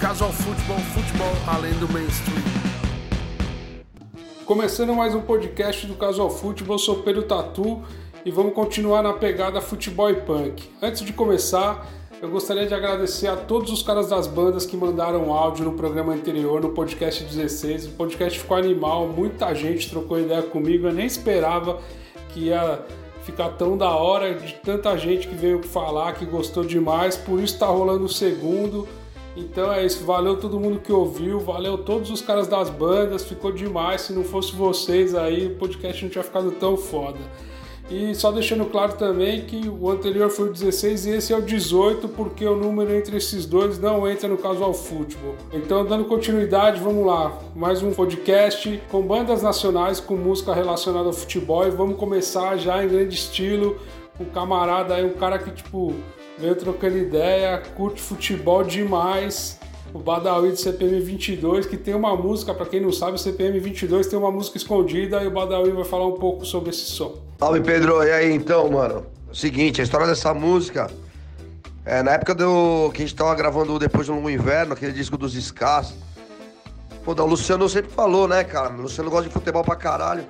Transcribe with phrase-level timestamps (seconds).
[0.00, 2.38] Casual Futebol, futebol além do mainstream.
[4.46, 7.82] Começando mais um podcast do Casual Futebol, eu sou Pedro Tatu
[8.24, 10.70] e vamos continuar na pegada futebol e punk.
[10.80, 11.84] Antes de começar,
[12.22, 16.14] eu gostaria de agradecer a todos os caras das bandas que mandaram áudio no programa
[16.14, 17.86] anterior, no podcast 16.
[17.86, 21.80] O podcast ficou animal, muita gente trocou ideia comigo, eu nem esperava
[22.28, 22.84] que ia
[23.24, 27.54] ficar tão da hora de tanta gente que veio falar que gostou demais, por isso
[27.54, 28.86] está rolando o segundo.
[29.38, 33.52] Então é isso, valeu todo mundo que ouviu, valeu todos os caras das bandas, ficou
[33.52, 34.00] demais.
[34.00, 37.18] Se não fosse vocês aí, o podcast não tinha ficado tão foda.
[37.88, 41.40] E só deixando claro também que o anterior foi o 16 e esse é o
[41.40, 45.36] 18, porque o número entre esses dois não entra no casual futebol.
[45.52, 47.38] Então, dando continuidade, vamos lá.
[47.54, 52.84] Mais um podcast com bandas nacionais com música relacionada ao futebol e vamos começar já
[52.84, 53.78] em grande estilo.
[54.20, 55.94] Um camarada aí, um cara que tipo
[56.38, 59.58] veio trocando ideia, curte futebol demais
[59.92, 63.58] o Badawi do CPM 22, que tem uma música, para quem não sabe, o CPM
[63.58, 67.16] 22 tem uma música escondida e o Badawi vai falar um pouco sobre esse som.
[67.38, 69.06] Salve Pedro, e aí então, mano?
[69.32, 70.90] Seguinte, a história dessa música
[71.84, 75.16] é na época do que a gente tava gravando depois do longo inverno, aquele disco
[75.16, 75.94] dos Scars.
[77.04, 78.74] Pô, o Luciano sempre falou, né, cara?
[78.74, 80.24] O Luciano gosta de futebol pra caralho.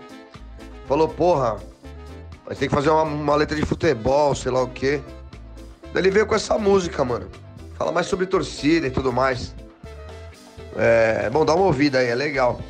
[0.86, 1.56] Falou, porra,
[2.46, 5.00] mas tem que fazer uma, uma letra de futebol, sei lá o quê.
[5.92, 7.28] Daí ele veio com essa música, mano.
[7.76, 9.54] Fala mais sobre torcida e tudo mais.
[10.76, 12.60] É, bom, dá uma ouvida aí, é legal.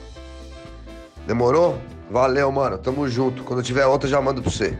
[1.26, 1.78] Demorou?
[2.10, 2.78] Valeu, mano.
[2.78, 3.42] Tamo junto.
[3.44, 4.78] Quando tiver outra, já mando pra você.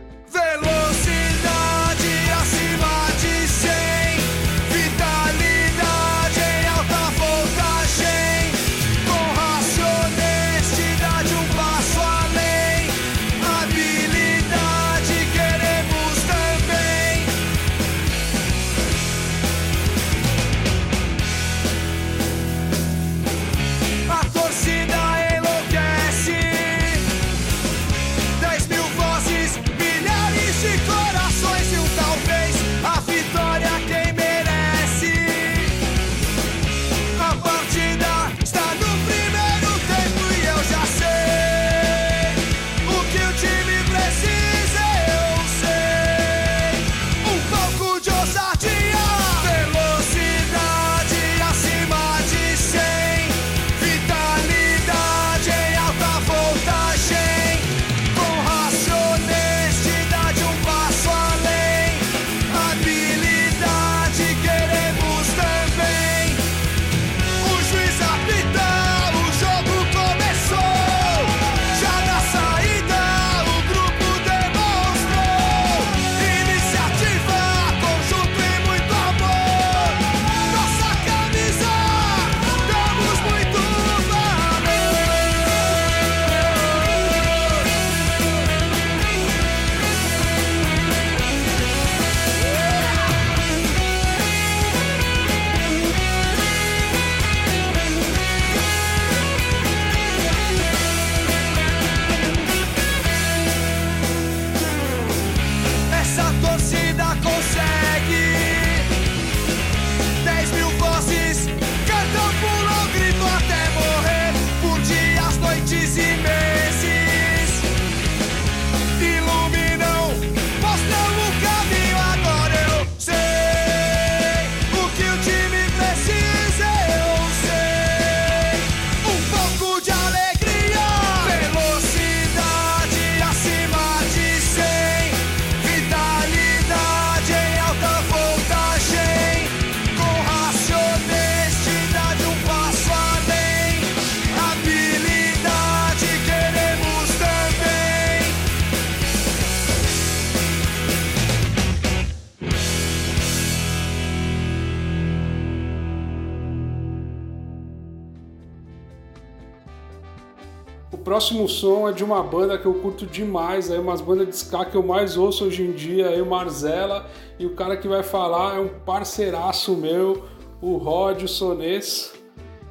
[161.09, 164.63] Próximo som é de uma banda que eu curto demais, aí umas bandas de ska
[164.63, 167.07] que eu mais ouço hoje em dia, aí o Marzella,
[167.39, 170.25] e o cara que vai falar é um parceiraço meu,
[170.61, 172.13] o Rod Sones,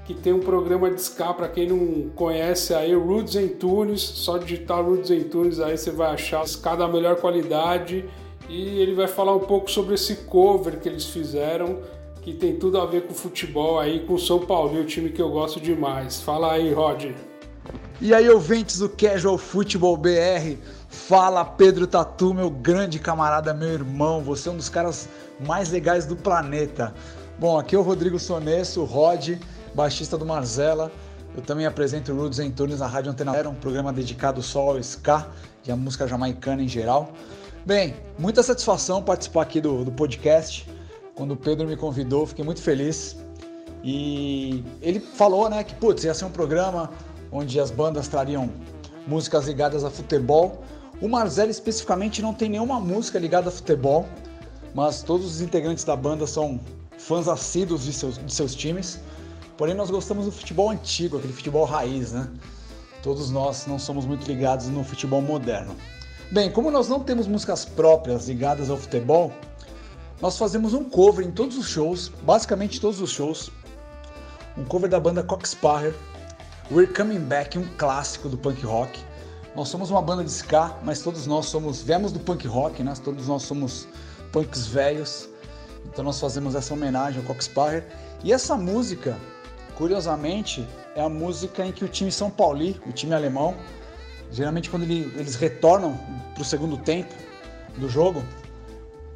[0.05, 4.39] que tem um programa de ska para quem não conhece aí, Roots em Tunes, só
[4.39, 8.09] digitar Roots em Tunes aí você vai achar ska da melhor qualidade,
[8.49, 11.81] e ele vai falar um pouco sobre esse cover que eles fizeram,
[12.23, 15.21] que tem tudo a ver com futebol aí, com o São Paulo, o time que
[15.21, 16.21] eu gosto demais.
[16.21, 17.07] Fala aí, Rod.
[18.01, 20.57] E aí, ouvintes do Casual Futebol BR,
[20.89, 24.23] fala Pedro Tatu, meu grande camarada, meu irmão.
[24.23, 25.09] Você é um dos caras
[25.45, 26.95] mais legais do planeta.
[27.41, 29.31] Bom, aqui é o Rodrigo Sonesso, Rod,
[29.75, 30.93] baixista do Marzella.
[31.35, 34.79] Eu também apresento o Roots Antunes na Rádio Antena Zero, um programa dedicado só ao
[34.79, 35.27] ska
[35.67, 37.13] e à música jamaicana em geral.
[37.67, 40.71] Bem, muita satisfação participar aqui do, do podcast.
[41.17, 43.17] Quando o Pedro me convidou, fiquei muito feliz.
[43.83, 46.91] E ele falou, né, que putz, ia ser um programa
[47.31, 48.51] onde as bandas trariam
[49.07, 50.63] músicas ligadas a futebol.
[51.01, 54.07] O Marzella especificamente não tem nenhuma música ligada a futebol,
[54.75, 56.61] mas todos os integrantes da banda são
[56.99, 59.01] fãs assíduos de seus, de seus times.
[59.57, 62.29] Porém, nós gostamos do futebol antigo, aquele futebol raiz, né?
[63.03, 65.75] Todos nós não somos muito ligados no futebol moderno.
[66.31, 69.33] Bem, como nós não temos músicas próprias ligadas ao futebol,
[70.21, 73.51] nós fazemos um cover em todos os shows, basicamente todos os shows.
[74.57, 75.95] Um cover da banda Coxparrer,
[76.71, 79.03] We're Coming Back, um clássico do punk rock.
[79.57, 82.93] Nós somos uma banda de ska, mas todos nós somos, viemos do punk rock, né?
[83.03, 83.89] Todos nós somos
[84.33, 85.31] punks velhos.
[85.87, 87.87] Então nós fazemos essa homenagem ao Coxparrer.
[88.23, 89.17] E essa música,
[89.77, 93.57] curiosamente, é a música em que o time São Pauli, o time alemão,
[94.31, 95.99] geralmente quando ele, eles retornam
[96.35, 97.15] para o segundo tempo
[97.79, 98.23] do jogo,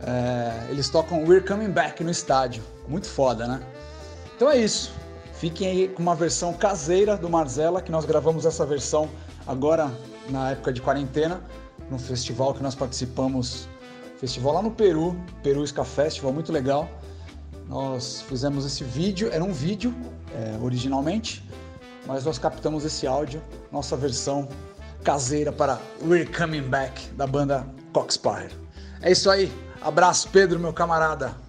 [0.00, 2.62] é, eles tocam We're Coming Back no estádio.
[2.88, 3.60] Muito foda, né?
[4.34, 5.01] Então é isso.
[5.43, 9.11] Fiquem aí com uma versão caseira do Marzella, que nós gravamos essa versão
[9.44, 9.91] agora
[10.31, 11.41] na época de quarentena,
[11.91, 13.67] no festival que nós participamos,
[14.19, 16.89] festival lá no Peru, Peru Ska Festival, muito legal.
[17.69, 19.93] Nós fizemos esse vídeo, era um vídeo
[20.33, 21.45] é, originalmente,
[22.06, 23.43] mas nós captamos esse áudio,
[23.73, 24.49] nossa versão
[25.03, 28.53] caseira para We're Coming Back da banda Coxpire.
[29.00, 31.42] É isso aí, abraço Pedro, meu camarada.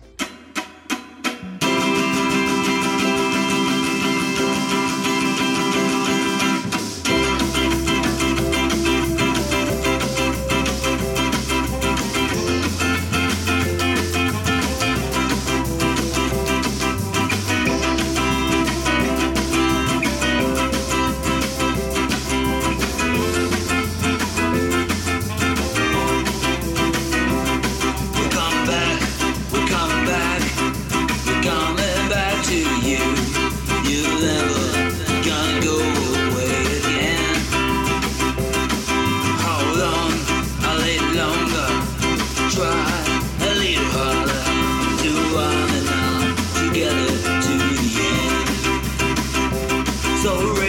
[50.26, 50.63] already.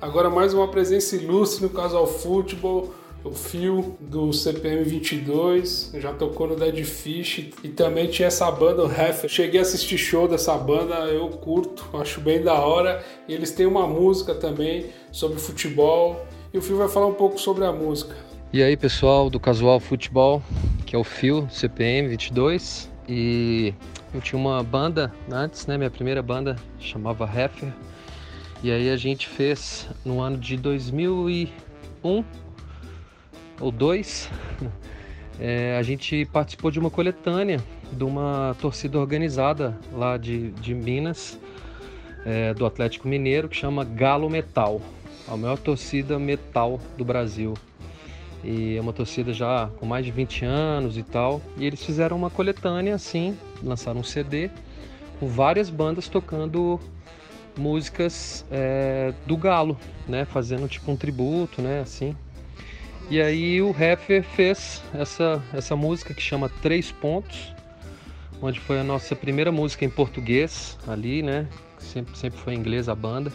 [0.00, 6.46] Agora mais uma presença ilustre no Casal Futebol, o Fio do CPM 22, já tocou
[6.46, 9.28] no Dead Fish e também tinha essa banda, o Heffer.
[9.28, 13.02] Cheguei a assistir show dessa banda, eu curto, acho bem da hora.
[13.26, 17.40] E eles têm uma música também sobre futebol e o Fio vai falar um pouco
[17.40, 18.14] sobre a música.
[18.52, 20.42] E aí pessoal do Casual Futebol,
[20.84, 23.72] que é o Fio, CPM 22 e
[24.12, 25.78] eu tinha uma banda antes, né?
[25.78, 27.72] Minha primeira banda chamava Heffer
[28.62, 32.24] e aí a gente fez no ano de 2001
[33.60, 34.30] ou 2,
[35.40, 41.38] é, a gente participou de uma coletânea de uma torcida organizada lá de, de Minas,
[42.24, 44.80] é, do Atlético Mineiro, que chama Galo Metal,
[45.28, 47.54] a maior torcida metal do Brasil.
[48.42, 51.40] E é uma torcida já com mais de 20 anos e tal.
[51.56, 54.50] E eles fizeram uma coletânea assim, lançaram um CD
[55.18, 56.78] com várias bandas tocando
[57.56, 60.24] músicas é, do Galo, né?
[60.24, 61.80] Fazendo tipo um tributo, né?
[61.80, 62.16] Assim.
[63.08, 67.54] E aí o Heffer fez essa, essa música que chama Três Pontos,
[68.42, 71.46] onde foi a nossa primeira música em português ali, né?
[71.78, 73.32] Sempre, sempre foi em inglês a banda.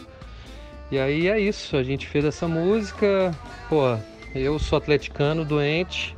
[0.90, 3.34] E aí é isso, a gente fez essa música,
[3.66, 3.96] pô,
[4.34, 6.14] eu sou atleticano, doente,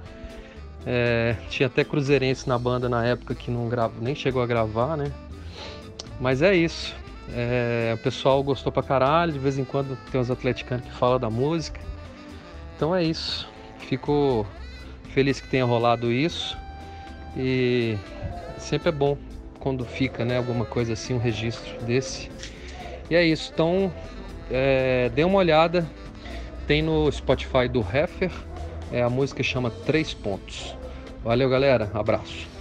[0.85, 3.69] é, tinha até cruzeirense na banda na época que não
[4.01, 5.13] nem chegou a gravar, né?
[6.21, 6.95] Mas é isso.
[7.33, 11.19] É, o pessoal gostou pra caralho, de vez em quando tem uns atleticanos que falam
[11.19, 11.81] da música.
[12.77, 13.49] Então é isso.
[13.79, 14.47] Fico
[15.11, 16.57] feliz que tenha rolado isso.
[17.37, 17.97] E
[18.59, 19.17] sempre é bom
[19.59, 22.31] quando fica né, alguma coisa assim, um registro desse.
[23.11, 23.51] E é isso.
[23.53, 23.93] Então
[24.51, 25.87] é, dê uma olhada.
[26.67, 28.33] Tem no Spotify do Heffer.
[28.93, 30.75] É, a música chama Três Pontos.
[31.23, 31.91] Valeu, galera.
[31.95, 32.54] Abraço.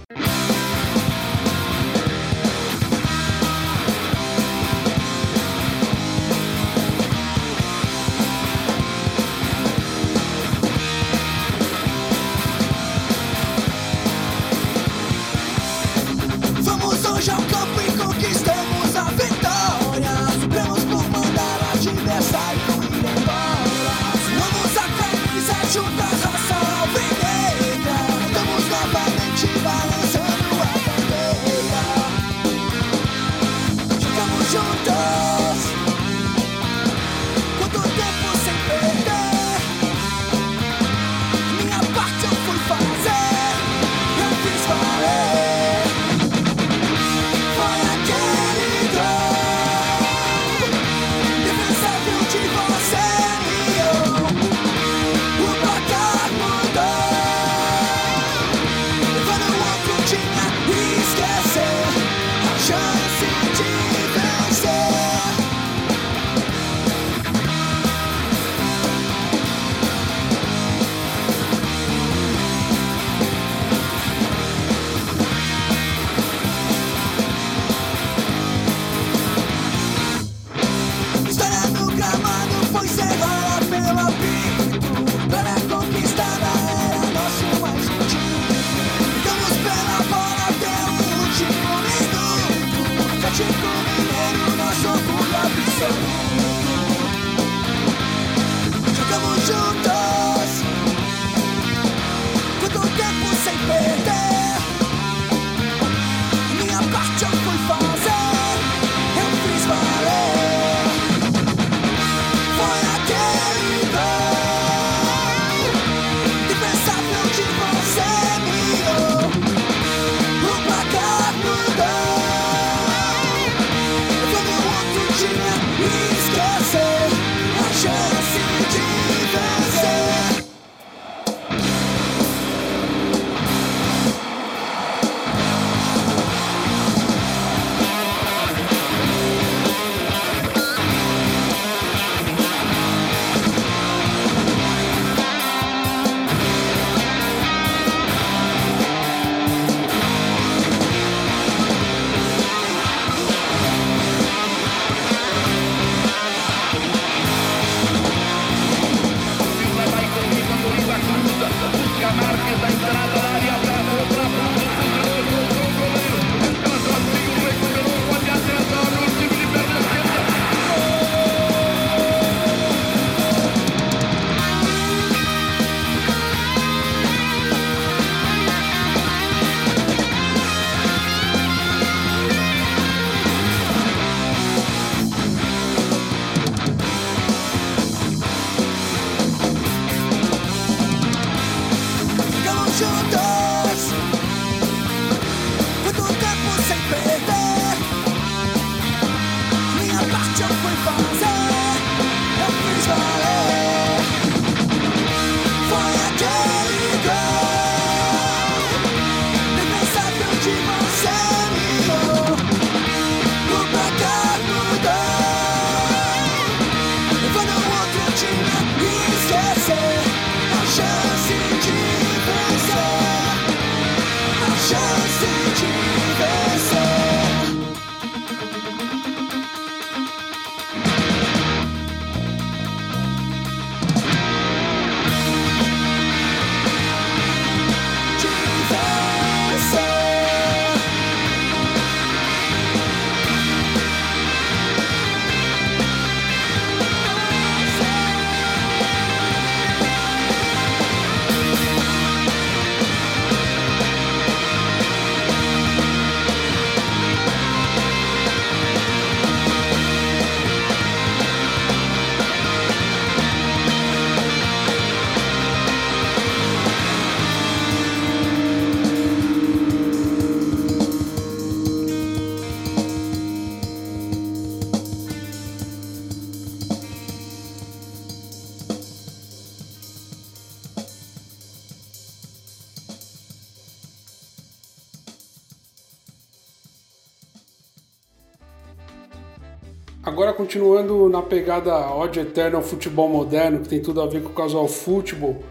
[290.14, 294.28] Agora continuando na pegada ódio eterno ao futebol moderno, que tem tudo a ver com
[294.28, 295.42] o casual futebol,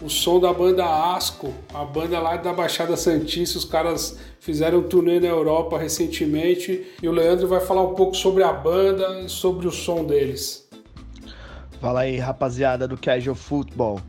[0.00, 4.82] o som da banda Asco, a banda lá da Baixada Santista, os caras fizeram um
[4.84, 9.28] turnê na Europa recentemente e o Leandro vai falar um pouco sobre a banda e
[9.28, 10.68] sobre o som deles.
[11.80, 14.00] Fala aí, rapaziada do Casual Football.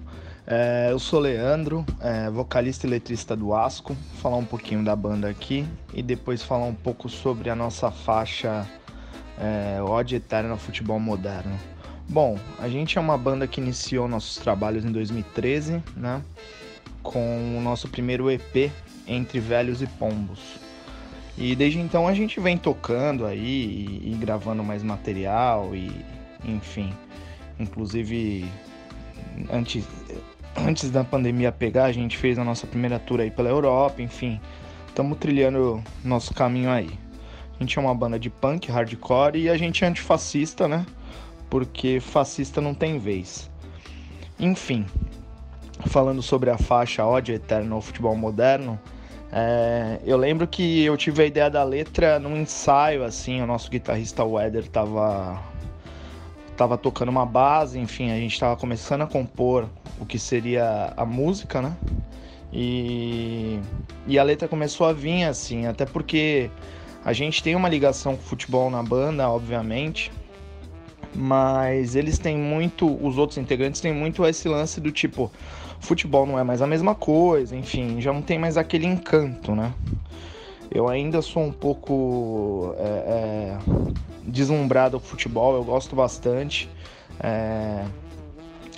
[0.45, 3.97] É, eu sou Leandro, é, vocalista e letrista do Asco.
[4.21, 8.69] Falar um pouquinho da banda aqui e depois falar um pouco sobre a nossa faixa
[9.43, 11.59] é, Ode Eterno ao Futebol Moderno.
[12.07, 16.21] Bom, a gente é uma banda que iniciou nossos trabalhos em 2013, né?
[17.01, 18.71] Com o nosso primeiro EP,
[19.05, 20.39] Entre Velhos e Pombos.
[21.37, 25.91] E desde então a gente vem tocando aí e, e gravando mais material e
[26.45, 26.93] enfim.
[27.59, 28.45] Inclusive,
[29.51, 29.85] antes,
[30.55, 34.39] antes da pandemia pegar, a gente fez a nossa primeira tour aí pela Europa, enfim.
[34.87, 37.02] Estamos trilhando nosso caminho aí.
[37.59, 40.85] A gente é uma banda de punk, hardcore e a gente é antifascista, né?
[41.49, 43.49] Porque fascista não tem vez.
[44.39, 44.85] Enfim,
[45.87, 48.79] falando sobre a faixa Ódio Eterno ao Futebol Moderno,
[49.31, 53.69] é, eu lembro que eu tive a ideia da letra num ensaio, assim, o nosso
[53.69, 55.41] guitarrista Weather tava,
[56.55, 59.67] tava tocando uma base, enfim, a gente tava começando a compor
[59.99, 61.75] o que seria a música, né?
[62.51, 63.59] E,
[64.05, 66.51] e a letra começou a vir, assim, até porque
[67.05, 70.11] a gente tem uma ligação com o futebol na banda, obviamente,
[71.13, 75.31] mas eles têm muito, os outros integrantes têm muito esse lance do tipo,
[75.79, 79.73] futebol não é mais a mesma coisa, enfim, já não tem mais aquele encanto, né?
[80.71, 83.57] Eu ainda sou um pouco é, é,
[84.23, 86.69] deslumbrado com futebol, eu gosto bastante,
[87.19, 87.83] é,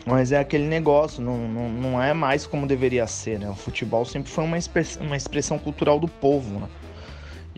[0.05, 3.49] mas é aquele negócio, não, não, não é mais como deveria ser, né?
[3.49, 6.67] O futebol sempre foi uma expressão, uma expressão cultural do povo, né?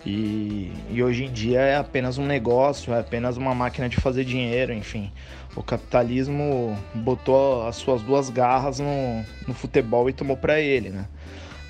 [0.10, 4.24] E, e, hoje em dia é apenas um negócio, é apenas uma máquina de fazer
[4.24, 5.12] dinheiro, enfim.
[5.54, 11.08] O capitalismo botou as suas duas garras no, no futebol e tomou para ele, né?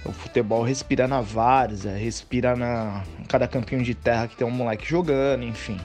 [0.06, 4.88] O futebol respira na várzea, respira na cada campinho de terra que tem um moleque
[4.88, 5.80] jogando, enfim.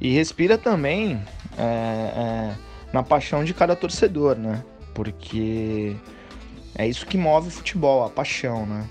[0.00, 1.22] E respira também
[1.56, 2.54] é, é,
[2.92, 4.60] na paixão de cada torcedor, né?
[4.92, 5.94] Porque
[6.76, 8.84] é isso que move o futebol, a paixão, né?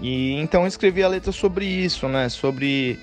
[0.00, 2.28] E então escrevi a letra sobre isso, né?
[2.28, 2.98] Sobre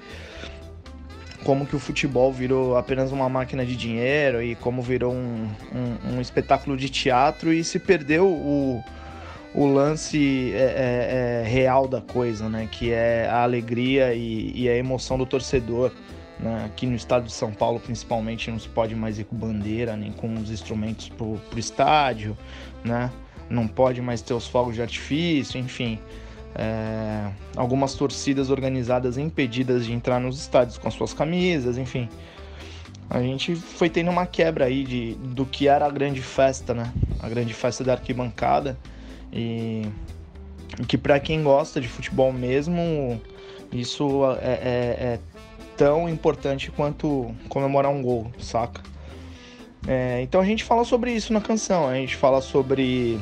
[1.43, 6.15] como que o futebol virou apenas uma máquina de dinheiro e como virou um, um,
[6.15, 8.83] um espetáculo de teatro e se perdeu o,
[9.55, 12.67] o lance é, é, é, real da coisa, né?
[12.71, 15.91] Que é a alegria e, e a emoção do torcedor.
[16.39, 16.65] Né?
[16.65, 20.11] Aqui no estado de São Paulo, principalmente, não se pode mais ir com bandeira nem
[20.11, 22.37] com os instrumentos pro, pro estádio,
[22.83, 23.11] né?
[23.49, 25.99] Não pode mais ter os fogos de artifício, enfim
[26.55, 32.09] é, algumas torcidas organizadas impedidas de entrar nos estádios com as suas camisas, enfim.
[33.09, 36.93] A gente foi tendo uma quebra aí de, do que era a grande festa, né?
[37.19, 38.77] A grande festa da arquibancada.
[39.33, 39.81] E,
[40.79, 43.21] e que para quem gosta de futebol mesmo,
[43.71, 44.57] isso é, é,
[45.13, 45.19] é,
[45.75, 48.81] tão importante quanto comemorar um gol, saca?
[49.87, 53.19] É, então a gente fala sobre isso na canção, a gente fala sobre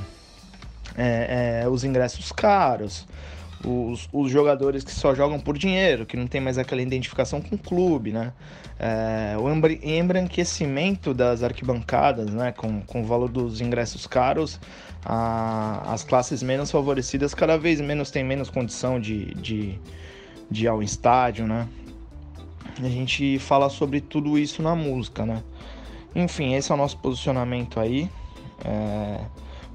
[1.00, 3.08] é, é, os ingressos caros,
[3.66, 7.56] os, os, jogadores que só jogam por dinheiro, que não tem mais aquela identificação com
[7.56, 8.34] o clube, né?
[8.78, 12.52] É, o embranquecimento das arquibancadas, né?
[12.52, 14.60] Com, com o valor dos ingressos caros,
[15.06, 19.80] a, as classes menos favorecidas cada vez menos têm menos condição de, de,
[20.52, 21.68] de ir ao estádio, né?
[22.78, 25.42] A gente fala sobre tudo isso na música, né?
[26.14, 28.10] Enfim, esse é o nosso posicionamento aí.
[28.66, 29.20] É...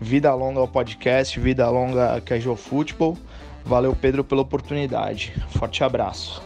[0.05, 3.17] Vida longa ao podcast, vida longa a Casual Futebol.
[3.65, 5.33] Valeu, Pedro, pela oportunidade.
[5.49, 6.43] Forte abraço.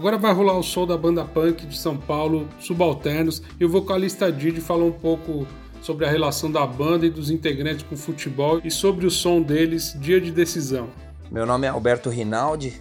[0.00, 4.32] Agora vai rolar o som da banda punk de São Paulo, Subalternos, e o vocalista
[4.32, 5.46] Didi falou um pouco
[5.82, 9.42] sobre a relação da banda e dos integrantes com o futebol e sobre o som
[9.42, 10.88] deles dia de decisão.
[11.30, 12.80] Meu nome é Alberto Rinaldi,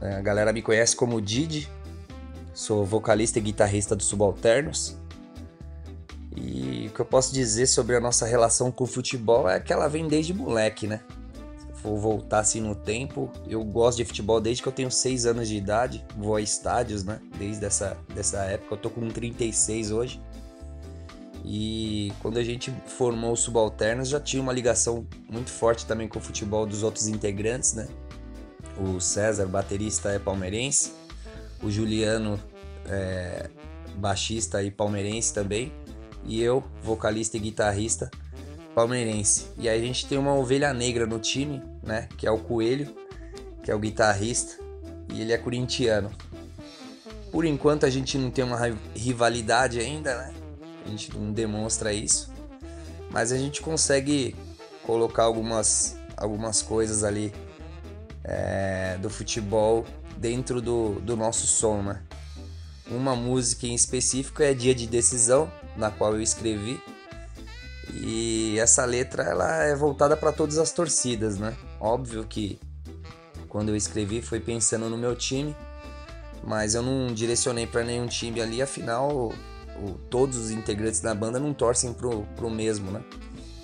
[0.00, 1.68] é, a galera me conhece como Didi,
[2.54, 4.96] sou vocalista e guitarrista do Subalternos.
[6.34, 9.70] E o que eu posso dizer sobre a nossa relação com o futebol é que
[9.70, 11.00] ela vem desde moleque, né?
[11.84, 15.48] For voltar assim no tempo, eu gosto de futebol desde que eu tenho 6 anos
[15.48, 17.20] de idade, vou a estádios, né?
[17.38, 20.18] Desde essa dessa época, eu tô com 36 hoje.
[21.44, 26.18] E quando a gente formou o Subalternos, já tinha uma ligação muito forte também com
[26.18, 27.86] o futebol dos outros integrantes, né?
[28.80, 30.92] O César, baterista, é palmeirense.
[31.62, 32.40] O Juliano,
[32.86, 33.50] é,
[33.96, 35.70] baixista e palmeirense também.
[36.24, 38.10] E eu, vocalista e guitarrista,
[38.74, 39.48] palmeirense.
[39.58, 42.08] E aí a gente tem uma ovelha negra no time, né?
[42.16, 42.94] Que é o Coelho,
[43.62, 44.62] que é o guitarrista,
[45.12, 46.10] e ele é corintiano.
[47.30, 48.58] Por enquanto a gente não tem uma
[48.94, 50.34] rivalidade ainda, né?
[50.84, 52.32] A gente não demonstra isso.
[53.10, 54.36] Mas a gente consegue
[54.84, 57.32] colocar algumas, algumas coisas ali
[58.22, 59.84] é, do futebol
[60.16, 62.02] dentro do, do nosso som, né?
[62.90, 66.80] Uma música em específico é Dia de Decisão, na qual eu escrevi
[67.96, 71.54] e essa letra ela é voltada para todas as torcidas, né?
[71.84, 72.58] Óbvio que
[73.46, 75.54] quando eu escrevi foi pensando no meu time,
[76.42, 79.34] mas eu não direcionei para nenhum time ali, afinal
[79.76, 83.04] o, todos os integrantes da banda não torcem pro, pro mesmo, né?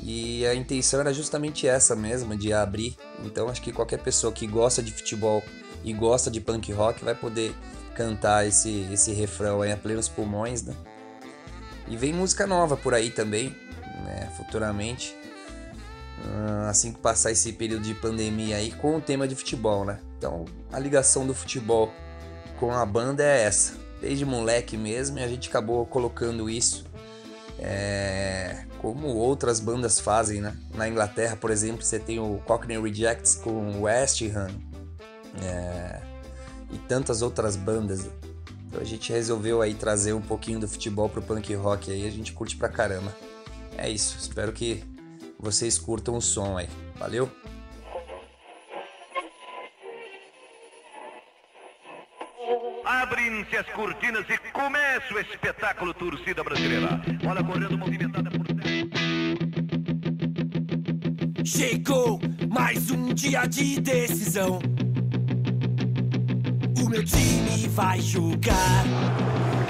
[0.02, 2.94] E a intenção era justamente essa mesma, de abrir.
[3.24, 5.42] Então acho que qualquer pessoa que gosta de futebol
[5.82, 7.54] e gosta de punk rock vai poder
[7.94, 10.74] cantar esse, esse refrão aí a plenos pulmões, né?
[11.88, 13.56] E vem música nova por aí também
[14.04, 15.16] né, futuramente,
[16.68, 19.98] assim que passar esse período de pandemia aí, com o tema de futebol, né?
[20.18, 21.92] Então, a ligação do futebol
[22.58, 23.74] com a banda é essa.
[24.00, 26.84] Desde moleque mesmo, e a gente acabou colocando isso
[27.60, 30.56] é, como outras bandas fazem, né?
[30.74, 34.50] Na Inglaterra, por exemplo, você tem o Cockney Rejects com West Ham
[35.42, 36.00] é,
[36.72, 38.08] e tantas outras bandas.
[38.66, 42.10] Então a gente resolveu aí trazer um pouquinho do futebol pro punk rock aí, a
[42.10, 43.14] gente curte pra caramba.
[43.76, 44.82] É isso, espero que
[45.40, 46.68] vocês curtam o som aí.
[46.96, 47.30] Valeu?
[52.84, 57.00] Abrem-se as cortinas e começa o espetáculo Torcida Brasileira.
[57.28, 58.46] Olha correndo movimentada por
[61.44, 64.58] Chegou mais um dia de decisão.
[66.84, 68.84] O meu time vai jogar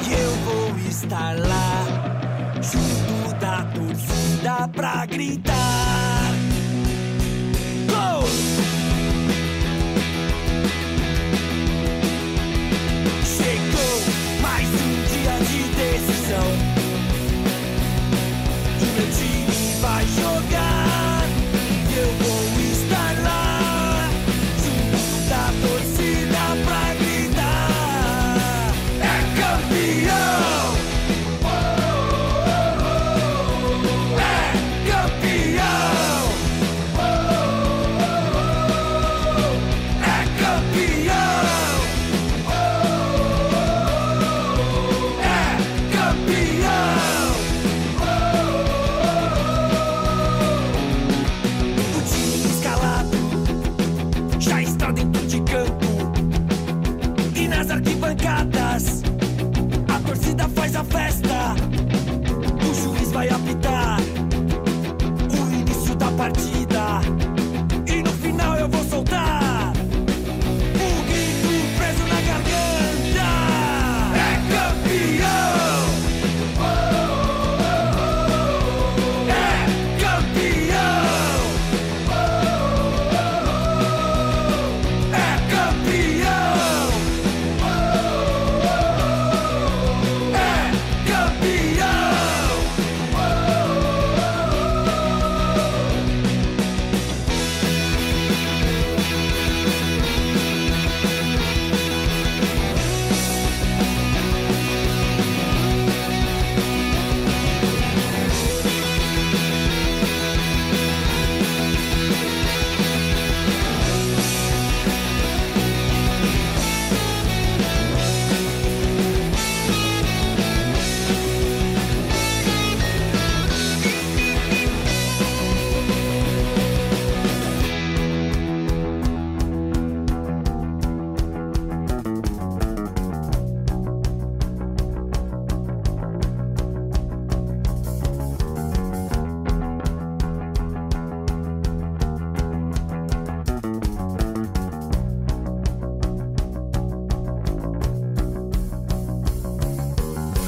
[0.06, 2.19] e eu vou estar lá,
[2.62, 6.32] junto da torcida pra gritar.
[7.88, 8.28] Gol!
[13.24, 14.02] Chegou
[14.42, 16.48] mais um dia de decisão.
[18.76, 20.39] O meu time vai jogar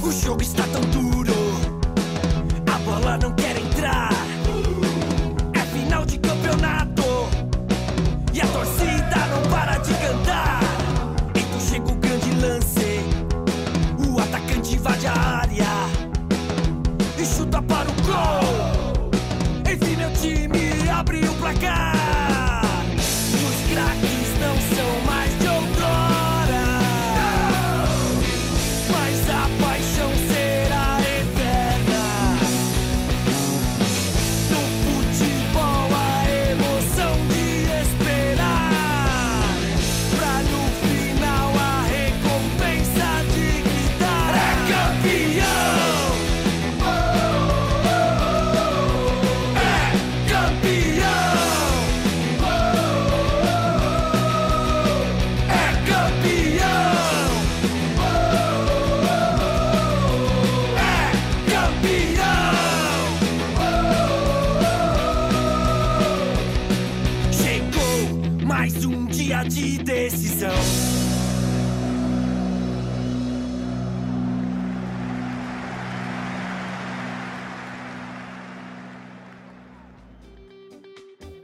[0.04, 1.32] O jogo está tão duro,
[2.72, 4.10] a bola não quer entrar.
[5.54, 7.02] É final de campeonato
[8.32, 10.60] e a torcida não para de cantar.
[11.34, 13.00] Então chega o grande lance,
[14.06, 15.66] o atacante invade a área
[17.16, 19.10] e chuta para o gol.
[19.72, 22.01] Enfim, meu time abriu o placar.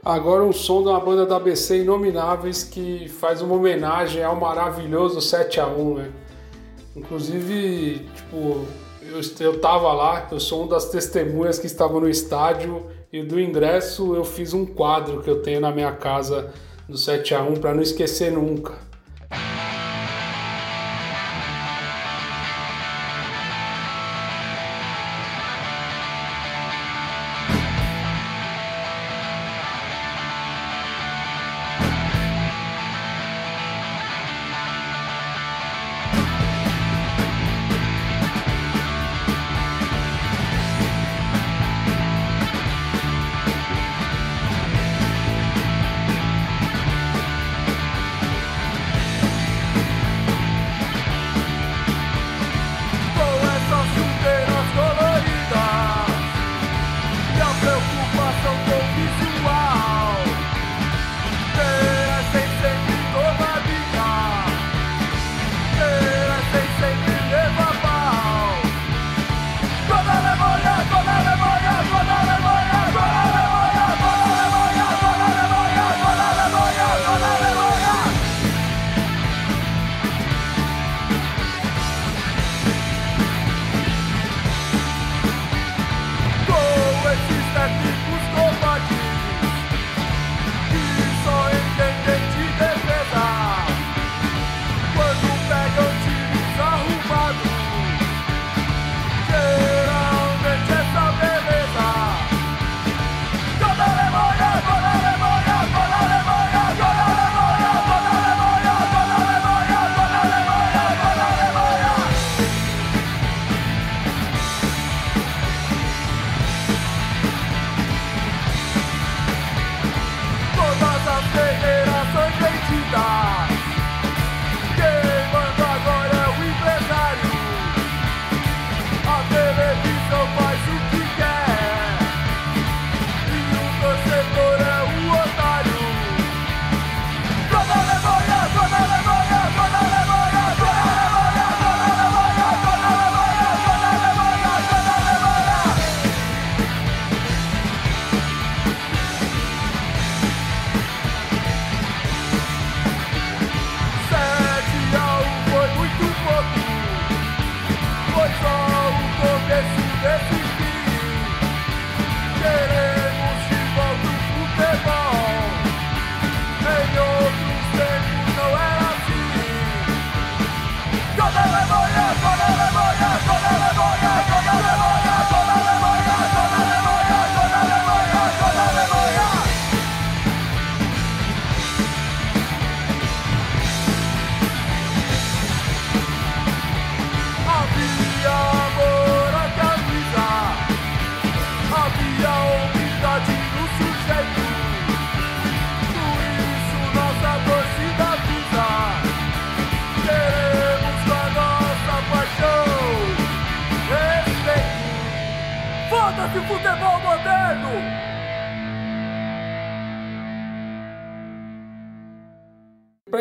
[0.09, 5.97] Agora um som uma banda da ABC Inomináveis que faz uma homenagem ao maravilhoso 7x1,
[5.97, 6.11] né?
[6.95, 8.65] Inclusive, tipo,
[9.03, 13.39] eu, eu tava lá, eu sou uma das testemunhas que estavam no estádio e do
[13.39, 16.51] ingresso eu fiz um quadro que eu tenho na minha casa
[16.87, 18.88] do 7x1 para não esquecer nunca.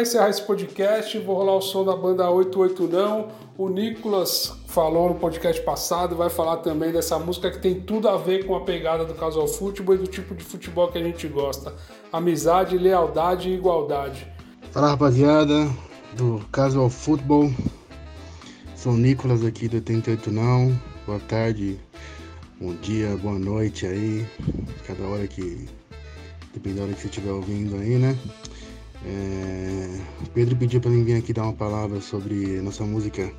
[0.09, 3.29] Encerrar esse podcast, vou rolar o som da banda 88 Não.
[3.59, 8.17] O Nicolas falou no podcast passado, vai falar também dessa música que tem tudo a
[8.17, 11.29] ver com a pegada do casual futebol e do tipo de futebol que a gente
[11.29, 11.75] gosta:
[12.11, 14.27] amizade, lealdade e igualdade.
[14.71, 15.69] Fala rapaziada
[16.15, 17.51] do Casual Futebol,
[18.77, 20.75] sou Nicolas aqui do 88 Não.
[21.07, 21.79] Boa tarde,
[22.59, 24.27] bom dia, boa noite aí,
[24.87, 25.69] cada hora que,
[26.55, 28.17] dependendo da hora que você estiver ouvindo aí, né?
[29.05, 30.01] É,
[30.35, 33.33] Pedro pediu para mim vir aqui dar uma palavra sobre a nossa música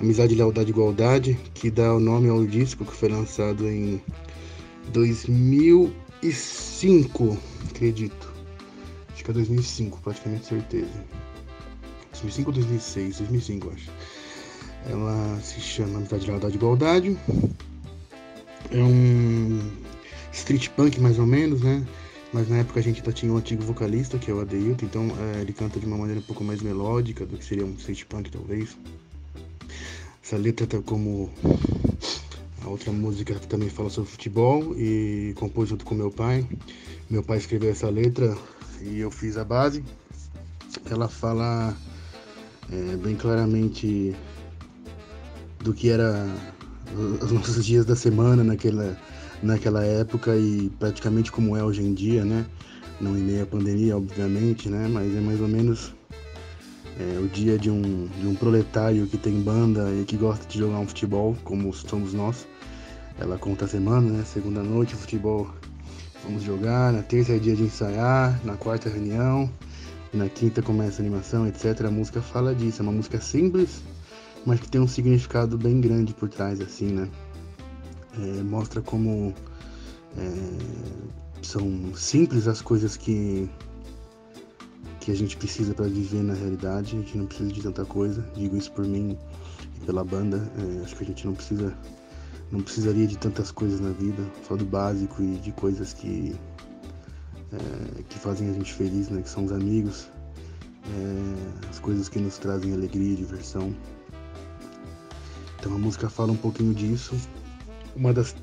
[0.00, 4.02] Amizade, Lealdade e Igualdade, que dá o nome ao disco que foi lançado em
[4.92, 7.38] 2005,
[7.70, 8.34] acredito.
[9.12, 11.04] Acho que é 2005, praticamente certeza.
[12.12, 13.18] 2005 ou 2006?
[13.18, 13.90] 2005, acho.
[14.88, 17.18] Ela se chama Amizade, Lealdade e Igualdade.
[18.70, 19.60] É um
[20.32, 21.84] street punk mais ou menos, né?
[22.36, 25.08] Mas na época a gente ainda tinha um antigo vocalista, que é o Adeilton, então
[25.18, 28.04] é, ele canta de uma maneira um pouco mais melódica do que seria um street
[28.04, 28.76] punk talvez.
[30.22, 31.30] Essa letra tá como
[32.62, 36.46] a outra música que também fala sobre futebol e compôs junto com meu pai.
[37.08, 38.36] Meu pai escreveu essa letra
[38.82, 39.82] e eu fiz a base.
[40.90, 41.74] Ela fala
[42.70, 44.14] é, bem claramente
[45.60, 46.28] do que era
[47.20, 48.96] os nossos dias da semana naquela
[49.42, 52.46] naquela época e praticamente como é hoje em dia, né?
[53.00, 54.88] Não em meio à pandemia, obviamente, né?
[54.90, 55.92] Mas é mais ou menos
[56.98, 60.58] é, o dia de um, de um proletário que tem banda e que gosta de
[60.58, 62.46] jogar um futebol, como somos nós.
[63.18, 64.24] Ela conta a semana, né?
[64.24, 65.50] Segunda noite, futebol,
[66.24, 66.92] vamos jogar.
[66.92, 69.50] Na terça é dia de ensaiar, na quarta reunião,
[70.12, 71.82] na quinta começa a animação, etc.
[71.86, 73.82] A música fala disso, é uma música simples,
[74.46, 77.10] mas que tem um significado bem grande por trás, assim, né?
[78.18, 79.34] é, mostra como
[80.16, 80.32] é,
[81.42, 83.48] são simples as coisas que
[85.00, 86.96] que a gente precisa para viver na realidade.
[86.96, 88.28] A gente não precisa de tanta coisa.
[88.34, 89.16] Digo isso por mim
[89.76, 90.50] e pela banda.
[90.58, 91.76] É, acho que a gente não precisa
[92.50, 96.34] não precisaria de tantas coisas na vida, só do básico e de coisas que
[97.52, 99.22] é, que fazem a gente feliz, né?
[99.22, 100.08] Que são os amigos,
[100.88, 103.72] é, as coisas que nos trazem alegria e diversão.
[105.58, 107.14] Então a música fala um pouquinho disso
[107.96, 108.36] uma das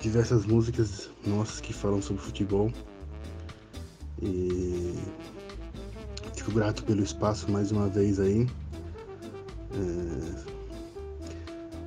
[0.00, 2.70] diversas músicas nossas que falam sobre futebol.
[4.22, 4.94] E
[6.36, 8.46] fico grato pelo espaço mais uma vez aí.
[9.72, 10.54] É...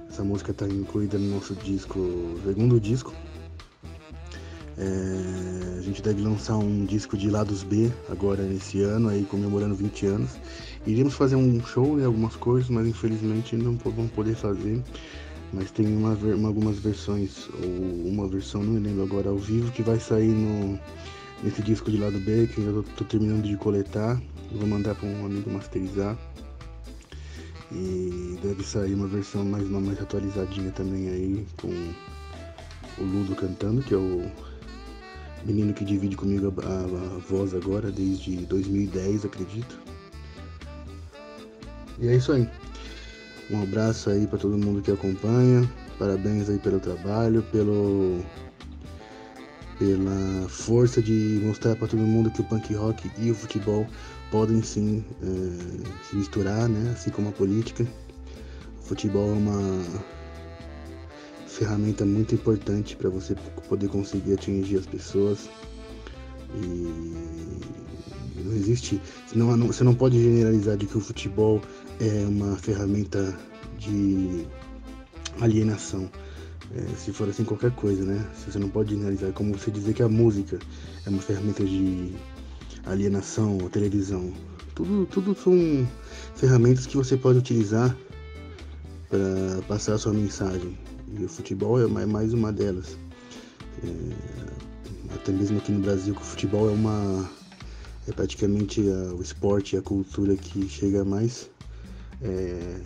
[0.10, 2.00] Essa música está incluída no nosso disco,
[2.44, 3.14] segundo disco.
[4.78, 5.78] É...
[5.78, 10.06] A gente deve lançar um disco de lados B agora nesse ano, aí comemorando 20
[10.08, 10.32] anos.
[10.88, 14.82] Iríamos fazer um show e algumas coisas, mas infelizmente não vamos poder fazer
[15.54, 19.72] mas tem uma, uma, algumas versões, ou uma versão, não me lembro agora, ao vivo,
[19.72, 20.80] que vai sair no,
[21.44, 24.22] nesse disco de lado B, que eu tô terminando de coletar.
[24.52, 26.18] Vou mandar para um amigo masterizar.
[27.72, 33.82] E deve sair uma versão mais, uma mais atualizadinha também aí, com o Ludo cantando,
[33.82, 34.30] que é o
[35.46, 39.87] menino que divide comigo a, a, a voz agora, desde 2010, acredito.
[42.00, 42.48] E é isso aí.
[43.50, 45.68] Um abraço aí para todo mundo que acompanha.
[45.98, 48.24] Parabéns aí pelo trabalho, pelo
[49.80, 53.86] pela força de mostrar para todo mundo que o punk rock e o futebol
[54.32, 56.92] podem sim é, se misturar, né?
[56.92, 57.86] Assim como a política.
[58.82, 59.84] O futebol é uma
[61.48, 63.36] ferramenta muito importante para você
[63.68, 65.50] poder conseguir atingir as pessoas.
[66.56, 67.48] E
[68.44, 69.02] não existe,
[69.36, 71.62] não, você não pode generalizar de que o futebol
[72.00, 73.38] é uma ferramenta
[73.78, 74.46] de
[75.42, 76.10] alienação.
[76.76, 78.26] É, se for assim qualquer coisa, né?
[78.46, 79.30] Você não pode generalizar.
[79.30, 80.60] É como você dizer que a música
[81.06, 82.14] é uma ferramenta de
[82.86, 84.34] alienação, a televisão.
[84.76, 85.88] Tudo, tudo são
[86.36, 87.96] ferramentas que você pode utilizar
[89.10, 90.78] para passar a sua mensagem.
[91.18, 92.98] E o futebol é mais uma delas.
[93.84, 97.30] É, até mesmo aqui no Brasil, que o futebol é uma
[98.08, 101.50] é praticamente a, o esporte e a cultura que chega mais
[102.22, 102.82] é,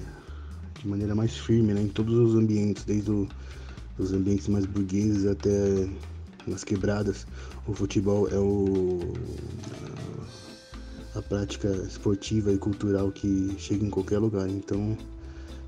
[0.80, 3.12] de maneira mais firme né, em todos os ambientes, desde
[3.98, 5.88] os ambientes mais burgueses até
[6.48, 7.26] nas quebradas.
[7.68, 9.00] O futebol é o,
[11.16, 14.50] a, a, prática esportiva e cultural que chega em qualquer lugar.
[14.50, 14.98] Então,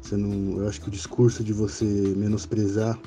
[0.02, 1.86] você não, eu acho que o discurso de você
[2.18, 3.00] menosprezar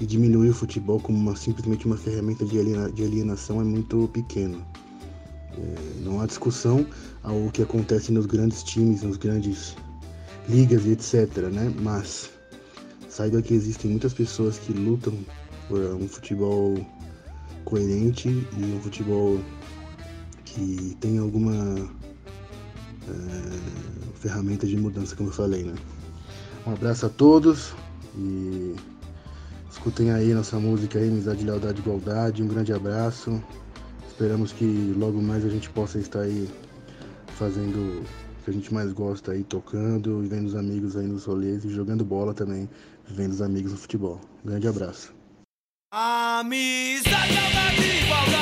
[0.00, 4.71] e diminuir o futebol como uma, simplesmente uma ferramenta de alienação é muito pequeno.
[5.58, 6.86] É, não há discussão
[7.22, 9.76] ao que acontece nos grandes times, nos grandes
[10.48, 11.36] ligas e etc.
[11.52, 11.72] Né?
[11.80, 12.30] Mas
[13.08, 15.14] saiba que existem muitas pessoas que lutam
[15.68, 16.74] por um futebol
[17.64, 19.38] coerente e um futebol
[20.44, 21.54] que tem alguma
[23.08, 25.74] é, ferramenta de mudança, como eu falei, né?
[26.66, 27.72] Um abraço a todos
[28.16, 28.74] e
[29.70, 32.42] escutem aí nossa música aí, Amizade, Lealdade e Igualdade.
[32.42, 33.42] Um grande abraço.
[34.12, 36.46] Esperamos que logo mais a gente possa estar aí
[37.38, 41.64] fazendo o que a gente mais gosta aí, tocando, vendo os amigos aí nos rolês
[41.64, 42.68] e jogando bola também,
[43.08, 44.20] vendo os amigos no futebol.
[44.44, 45.14] Um grande abraço.
[45.90, 47.32] Amizade,
[47.80, 48.41] e igualdade.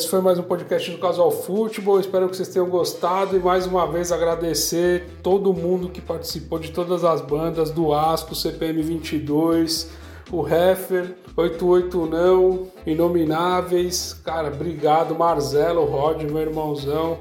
[0.00, 2.00] Esse foi mais um podcast do Casual Futebol.
[2.00, 6.70] Espero que vocês tenham gostado e mais uma vez agradecer todo mundo que participou de
[6.70, 9.90] todas as bandas do Asco, CPM 22,
[10.32, 14.18] o Heffer, 88 Não, Inomináveis.
[14.24, 17.18] Cara, obrigado, Marzelo, Rod, meu irmãozão.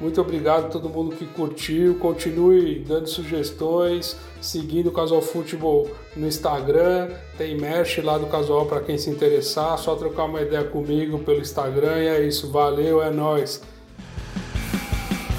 [0.00, 1.96] Muito obrigado a todo mundo que curtiu.
[1.96, 7.10] Continue dando sugestões, seguindo o Casual Futebol no Instagram.
[7.38, 9.78] Tem merch lá do Casual para quem se interessar.
[9.78, 11.98] Só trocar uma ideia comigo pelo Instagram.
[11.98, 12.50] E é isso.
[12.50, 13.62] Valeu, é nóis.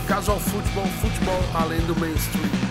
[0.07, 2.70] Casual futebol, futebol além do mainstream.